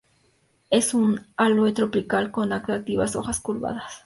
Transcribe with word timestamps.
Es 0.71 0.95
un 0.95 1.27
aloe 1.37 1.73
tropical 1.73 2.31
con 2.31 2.53
atractivas 2.53 3.15
hojas 3.15 3.39
curvadas. 3.39 3.99